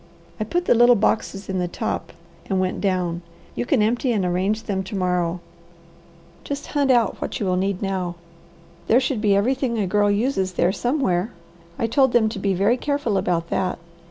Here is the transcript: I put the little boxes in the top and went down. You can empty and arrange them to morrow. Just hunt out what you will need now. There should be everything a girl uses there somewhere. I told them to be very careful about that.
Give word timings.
I 0.39 0.45
put 0.45 0.65
the 0.65 0.73
little 0.73 0.95
boxes 0.95 1.47
in 1.47 1.59
the 1.59 1.67
top 1.67 2.11
and 2.49 2.59
went 2.59 2.81
down. 2.81 3.21
You 3.53 3.67
can 3.67 3.83
empty 3.83 4.11
and 4.11 4.25
arrange 4.25 4.63
them 4.63 4.81
to 4.85 4.95
morrow. 4.95 5.41
Just 6.43 6.65
hunt 6.73 6.89
out 6.89 7.21
what 7.21 7.39
you 7.39 7.45
will 7.45 7.55
need 7.55 7.83
now. 7.83 8.15
There 8.87 8.99
should 8.99 9.21
be 9.21 9.35
everything 9.35 9.77
a 9.77 9.85
girl 9.85 10.09
uses 10.09 10.53
there 10.53 10.71
somewhere. 10.71 11.31
I 11.77 11.85
told 11.85 12.13
them 12.13 12.29
to 12.29 12.39
be 12.39 12.55
very 12.55 12.77
careful 12.77 13.15
about 13.15 13.51
that. 13.51 13.77